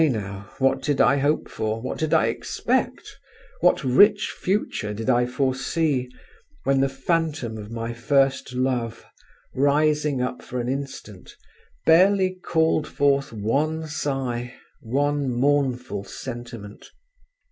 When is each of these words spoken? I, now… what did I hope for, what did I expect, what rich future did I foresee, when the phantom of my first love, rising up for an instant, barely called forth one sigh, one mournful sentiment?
I, 0.01 0.07
now… 0.07 0.49
what 0.57 0.81
did 0.81 0.99
I 0.99 1.17
hope 1.17 1.47
for, 1.47 1.79
what 1.79 1.99
did 1.99 2.11
I 2.11 2.25
expect, 2.25 3.19
what 3.59 3.83
rich 3.83 4.35
future 4.35 4.95
did 4.95 5.11
I 5.11 5.27
foresee, 5.27 6.09
when 6.63 6.81
the 6.81 6.89
phantom 6.89 7.55
of 7.59 7.69
my 7.69 7.93
first 7.93 8.53
love, 8.53 9.05
rising 9.53 10.19
up 10.19 10.41
for 10.41 10.59
an 10.59 10.69
instant, 10.69 11.35
barely 11.85 12.33
called 12.43 12.87
forth 12.87 13.31
one 13.31 13.85
sigh, 13.87 14.55
one 14.81 15.29
mournful 15.31 16.03
sentiment? 16.05 16.89